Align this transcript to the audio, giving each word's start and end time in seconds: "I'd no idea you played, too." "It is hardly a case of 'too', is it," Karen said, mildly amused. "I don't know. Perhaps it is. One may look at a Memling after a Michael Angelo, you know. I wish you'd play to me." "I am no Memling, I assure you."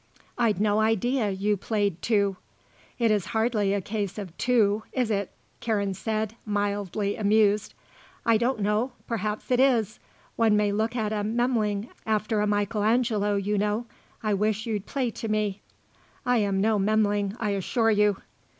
"I'd 0.35 0.59
no 0.59 0.79
idea 0.79 1.29
you 1.29 1.55
played, 1.55 2.01
too." 2.01 2.37
"It 2.97 3.11
is 3.11 3.25
hardly 3.37 3.71
a 3.75 3.81
case 3.81 4.17
of 4.17 4.35
'too', 4.35 4.81
is 4.93 5.11
it," 5.11 5.31
Karen 5.59 5.93
said, 5.93 6.35
mildly 6.43 7.15
amused. 7.15 7.75
"I 8.25 8.37
don't 8.37 8.61
know. 8.61 8.93
Perhaps 9.05 9.51
it 9.51 9.59
is. 9.59 9.99
One 10.37 10.57
may 10.57 10.71
look 10.71 10.95
at 10.95 11.13
a 11.13 11.23
Memling 11.23 11.89
after 12.03 12.41
a 12.41 12.47
Michael 12.47 12.81
Angelo, 12.83 13.35
you 13.35 13.59
know. 13.59 13.85
I 14.23 14.33
wish 14.33 14.65
you'd 14.65 14.87
play 14.87 15.11
to 15.11 15.27
me." 15.27 15.61
"I 16.25 16.37
am 16.37 16.59
no 16.59 16.79
Memling, 16.79 17.37
I 17.39 17.51
assure 17.51 17.91
you." 17.91 18.17